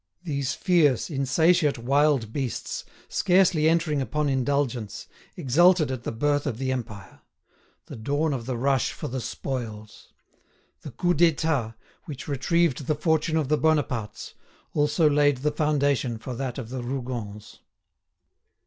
These 0.23 0.55
fierce, 0.55 1.11
insatiate 1.11 1.77
wild 1.77 2.33
beasts, 2.33 2.85
scarcely 3.07 3.69
entering 3.69 4.01
upon 4.01 4.29
indulgence, 4.29 5.05
exulted 5.37 5.91
at 5.91 6.01
the 6.01 6.11
birth 6.11 6.47
of 6.47 6.57
the 6.57 6.71
Empire—the 6.71 7.97
dawn 7.97 8.33
of 8.33 8.47
the 8.47 8.57
Rush 8.57 8.91
for 8.93 9.07
the 9.07 9.21
Spoils. 9.21 10.11
The 10.81 10.89
Coup 10.89 11.13
d'État, 11.13 11.75
which 12.05 12.27
retrieved 12.27 12.87
the 12.87 12.95
fortune 12.95 13.37
of 13.37 13.47
the 13.47 13.59
Bonapartes, 13.59 14.33
also 14.73 15.07
laid 15.07 15.37
the 15.45 15.51
foundation 15.51 16.17
for 16.17 16.33
that 16.33 16.57
of 16.57 16.69
the 16.69 16.81
Rougons. 16.81 17.59